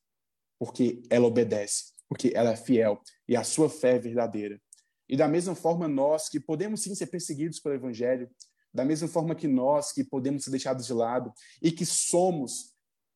[0.59, 4.61] porque ela obedece, porque ela é fiel e a sua fé é verdadeira.
[5.09, 8.31] E da mesma forma, nós que podemos sim ser perseguidos pelo Evangelho,
[8.73, 12.75] da mesma forma que nós que podemos ser deixados de lado e que somos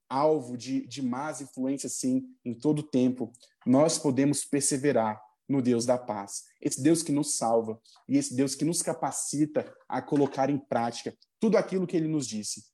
[0.09, 3.33] alvo de, de más influências, sim, em todo o tempo,
[3.64, 6.44] nós podemos perseverar no Deus da paz.
[6.61, 11.16] Esse Deus que nos salva e esse Deus que nos capacita a colocar em prática
[11.40, 12.64] tudo aquilo que ele nos disse,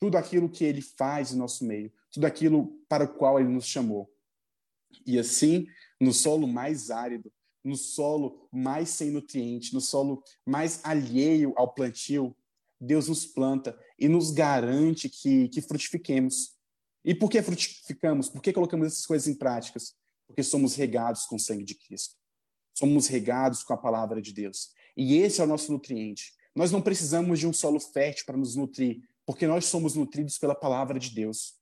[0.00, 3.66] tudo aquilo que ele faz em nosso meio, tudo aquilo para o qual ele nos
[3.66, 4.10] chamou.
[5.04, 5.66] E assim,
[6.00, 7.32] no solo mais árido,
[7.64, 12.36] no solo mais sem nutriente, no solo mais alheio ao plantio,
[12.80, 16.54] Deus nos planta e nos garante que, que frutifiquemos.
[17.04, 18.28] E por que frutificamos?
[18.28, 19.94] Por que colocamos essas coisas em práticas?
[20.26, 22.14] Porque somos regados com o sangue de Cristo.
[22.76, 24.70] Somos regados com a palavra de Deus.
[24.96, 26.34] E esse é o nosso nutriente.
[26.54, 30.54] Nós não precisamos de um solo fértil para nos nutrir, porque nós somos nutridos pela
[30.54, 31.54] palavra de Deus.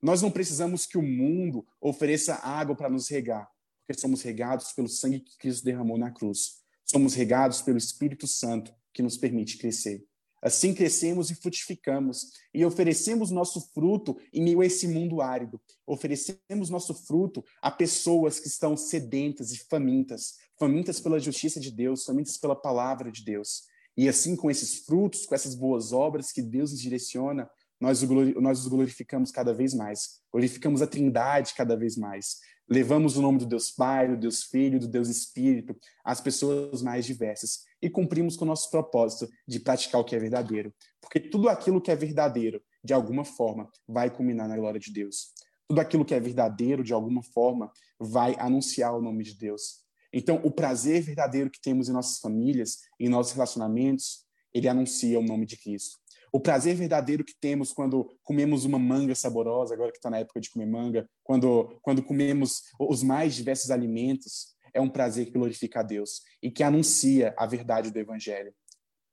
[0.00, 3.48] Nós não precisamos que o mundo ofereça água para nos regar,
[3.86, 6.58] porque somos regados pelo sangue que Cristo derramou na cruz.
[6.84, 10.06] Somos regados pelo Espírito Santo que nos permite crescer.
[10.40, 15.60] Assim crescemos e frutificamos e oferecemos nosso fruto em meio a esse mundo árido.
[15.84, 22.04] Oferecemos nosso fruto a pessoas que estão sedentas e famintas, famintas pela justiça de Deus,
[22.04, 23.64] famintas pela palavra de Deus.
[23.96, 28.60] E assim, com esses frutos, com essas boas obras que Deus nos direciona, nós, nós
[28.60, 30.20] os glorificamos cada vez mais.
[30.32, 32.38] Glorificamos a Trindade cada vez mais.
[32.68, 37.06] Levamos o nome do Deus Pai, do Deus Filho, do Deus Espírito às pessoas mais
[37.06, 40.74] diversas e cumprimos com o nosso propósito de praticar o que é verdadeiro.
[41.00, 45.32] Porque tudo aquilo que é verdadeiro, de alguma forma, vai culminar na glória de Deus.
[45.66, 49.84] Tudo aquilo que é verdadeiro, de alguma forma, vai anunciar o nome de Deus.
[50.12, 55.22] Então, o prazer verdadeiro que temos em nossas famílias, em nossos relacionamentos, ele anuncia o
[55.22, 55.98] nome de Cristo
[56.32, 60.40] o prazer verdadeiro que temos quando comemos uma manga saborosa, agora que está na época
[60.40, 65.80] de comer manga, quando, quando comemos os mais diversos alimentos, é um prazer que glorifica
[65.80, 68.54] a Deus e que anuncia a verdade do Evangelho.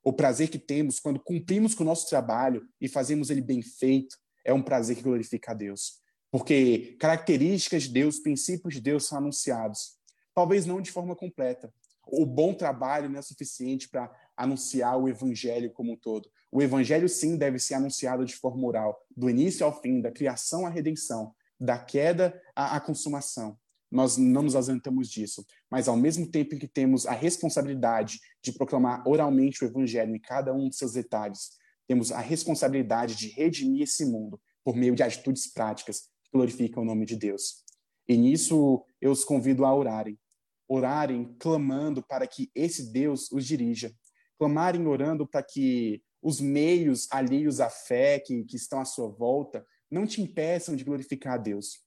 [0.03, 4.15] O prazer que temos quando cumprimos com o nosso trabalho e fazemos ele bem feito
[4.43, 5.99] é um prazer que glorifica a Deus.
[6.31, 9.95] Porque características de Deus, princípios de Deus são anunciados.
[10.33, 11.73] Talvez não de forma completa.
[12.07, 16.29] O bom trabalho não é suficiente para anunciar o evangelho como um todo.
[16.51, 20.65] O evangelho, sim, deve ser anunciado de forma oral, do início ao fim, da criação
[20.65, 23.57] à redenção, da queda à, à consumação.
[23.91, 28.51] Nós não nos ausentamos disso, mas ao mesmo tempo em que temos a responsabilidade de
[28.51, 31.51] proclamar oralmente o evangelho em cada um de seus detalhes,
[31.87, 36.85] temos a responsabilidade de redimir esse mundo por meio de atitudes práticas que glorificam o
[36.85, 37.63] nome de Deus.
[38.07, 40.17] E nisso eu os convido a orarem,
[40.67, 43.93] orarem clamando para que esse Deus os dirija,
[44.37, 49.65] clamarem orando para que os meios alheios à fé que, que estão à sua volta
[49.89, 51.79] não te impeçam de glorificar a Deus.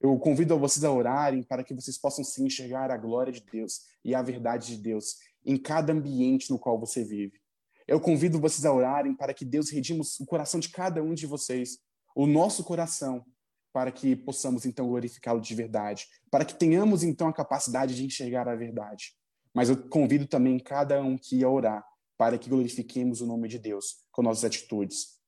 [0.00, 3.44] Eu convido a vocês a orarem para que vocês possam se enxergar a glória de
[3.52, 7.40] Deus e a verdade de Deus em cada ambiente no qual você vive.
[7.86, 11.26] Eu convido vocês a orarem para que Deus redima o coração de cada um de
[11.26, 11.78] vocês,
[12.16, 13.24] o nosso coração,
[13.72, 18.48] para que possamos então glorificá-lo de verdade, para que tenhamos então a capacidade de enxergar
[18.48, 19.12] a verdade.
[19.54, 21.84] Mas eu convido também cada um que a orar
[22.22, 25.18] para que glorifiquemos o nome de Deus com nossas atitudes.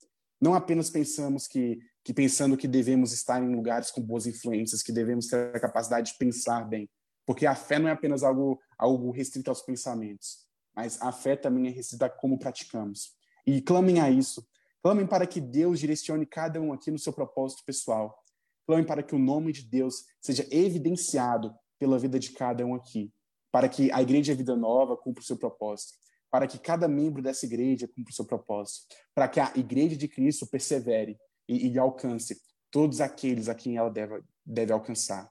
[0.41, 4.93] Não apenas pensamos que, que pensando que devemos estar em lugares com boas influências, que
[4.93, 6.89] devemos ter a capacidade de pensar bem,
[7.27, 11.67] porque a fé não é apenas algo, algo restrito aos pensamentos, mas a fé também
[11.67, 13.13] é restrita a como praticamos.
[13.45, 14.47] E clamem a isso.
[14.81, 18.23] Clamem para que Deus direcione cada um aqui no seu propósito pessoal.
[18.69, 23.13] Clamem para que o nome de Deus seja evidenciado pela vida de cada um aqui,
[23.51, 26.04] para que a Igreja Vida Nova cumpra o seu propósito
[26.35, 30.09] para que cada membro dessa igreja cumpra o seu propósito, para que a igreja de
[30.09, 31.17] Cristo persevere
[31.49, 32.43] e, e alcance
[32.73, 35.31] todos aqueles a quem ela deve, deve alcançar.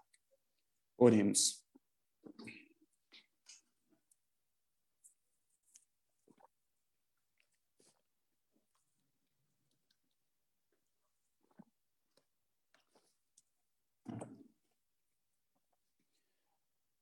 [0.97, 1.61] Oremos.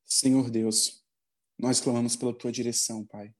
[0.08, 1.06] Senhor Deus,
[1.56, 3.32] nós clamamos pela tua direção, Pai.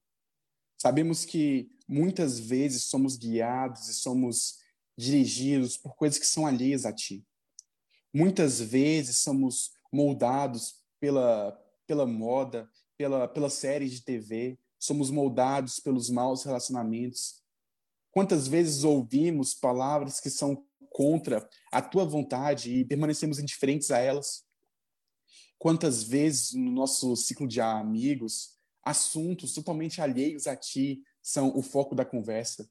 [0.82, 4.58] Sabemos que muitas vezes somos guiados e somos
[4.98, 7.24] dirigidos por coisas que são alheias a ti.
[8.12, 11.56] Muitas vezes somos moldados pela,
[11.86, 17.44] pela moda, pela, pela série de TV, somos moldados pelos maus relacionamentos.
[18.10, 24.44] Quantas vezes ouvimos palavras que são contra a tua vontade e permanecemos indiferentes a elas?
[25.60, 31.96] Quantas vezes no nosso ciclo de amigos assuntos totalmente alheios a ti são o foco
[31.96, 32.70] da conversa?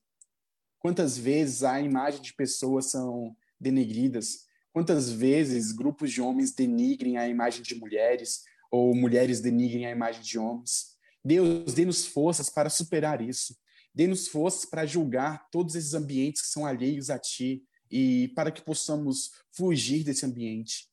[0.79, 4.47] Quantas vezes a imagem de pessoas são denegridas?
[4.73, 10.23] Quantas vezes grupos de homens denigrem a imagem de mulheres ou mulheres denigrem a imagem
[10.23, 10.97] de homens?
[11.25, 13.57] Deus, dê-nos forças para superar isso.
[13.95, 18.63] Dê-nos forças para julgar todos esses ambientes que são alheios a Ti e para que
[18.63, 20.89] possamos fugir desse ambiente.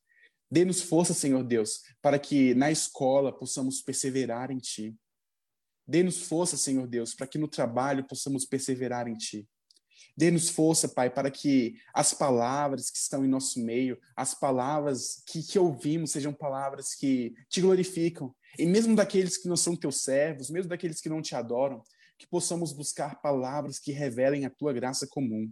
[0.50, 4.96] Dê-nos força, Senhor Deus, para que na escola possamos perseverar em Ti.
[5.88, 9.48] Dê-nos força, Senhor Deus, para que no trabalho possamos perseverar em Ti.
[10.18, 15.44] Dê-nos força, Pai, para que as palavras que estão em nosso meio, as palavras que,
[15.44, 18.36] que ouvimos, sejam palavras que te glorificam.
[18.58, 21.84] E mesmo daqueles que não são teus servos, mesmo daqueles que não te adoram,
[22.18, 25.52] que possamos buscar palavras que revelem a tua graça comum.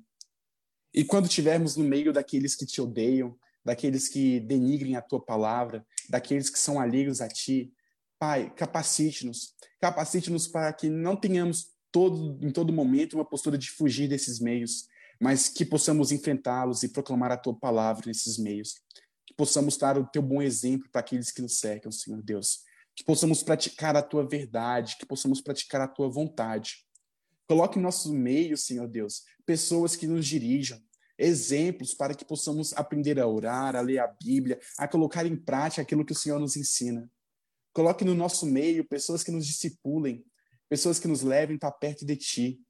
[0.92, 5.86] E quando estivermos no meio daqueles que te odeiam, daqueles que denigrem a tua palavra,
[6.10, 7.72] daqueles que são alheios a ti,
[8.18, 9.53] Pai, capacite-nos.
[9.80, 14.88] Capacite-nos para que não tenhamos todo, em todo momento uma postura de fugir desses meios,
[15.20, 18.76] mas que possamos enfrentá-los e proclamar a tua palavra nesses meios.
[19.26, 22.63] Que possamos dar o teu bom exemplo para aqueles que nos cercam, Senhor Deus.
[22.95, 26.86] Que possamos praticar a tua verdade, que possamos praticar a tua vontade.
[27.47, 30.82] Coloque em nosso meio, Senhor Deus, pessoas que nos dirijam,
[31.18, 35.82] exemplos para que possamos aprender a orar, a ler a Bíblia, a colocar em prática
[35.82, 37.09] aquilo que o Senhor nos ensina.
[37.76, 40.24] Coloque no nosso meio pessoas que nos discipulem,
[40.70, 42.62] pessoas que nos levem para perto de Ti.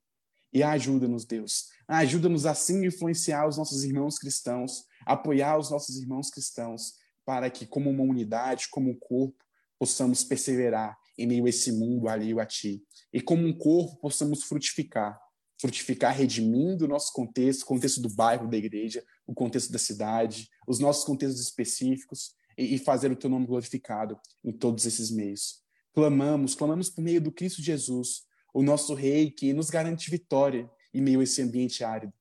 [0.51, 1.65] E ajuda-nos, Deus.
[1.87, 6.93] Ajuda-nos assim a influenciar os nossos irmãos cristãos, apoiar os nossos irmãos cristãos,
[7.23, 9.37] para que, como uma unidade, como um corpo,
[9.77, 12.83] possamos perseverar em meio a esse mundo alheio a Ti.
[13.13, 15.21] E como um corpo, possamos frutificar
[15.61, 20.49] frutificar redimindo o nosso contexto, o contexto do bairro, da igreja, o contexto da cidade,
[20.67, 25.61] os nossos contextos específicos e, fazer o teu nome glorificado em todos esses meios.
[25.93, 31.01] Clamamos, clamamos por meio do Cristo Jesus, o nosso Rei que nos garante vitória em
[31.01, 32.13] meio a esse ambiente árido.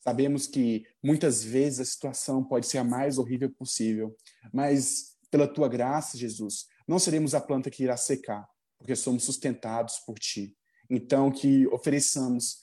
[0.00, 4.16] Sabemos que muitas vezes a situação pode ser a mais horrível possível,
[4.52, 8.48] mas pela tua graça, Jesus, não seremos a planta que irá secar,
[8.78, 10.56] porque somos sustentados por ti.
[10.88, 12.62] Então, que ofereçamos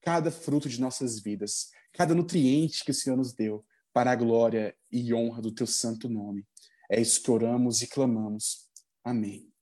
[0.00, 4.76] cada fruto de nossas vidas, cada nutriente que o Senhor nos deu, para a glória
[4.90, 6.46] e honra do teu santo nome.
[6.90, 8.68] É isso que oramos e clamamos.
[9.04, 9.55] Amém.